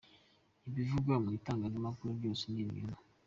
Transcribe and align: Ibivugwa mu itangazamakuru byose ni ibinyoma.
Ibivugwa 0.69 1.13
mu 1.23 1.29
itangazamakuru 1.37 2.09
byose 2.19 2.43
ni 2.47 2.59
ibinyoma. 2.63 2.99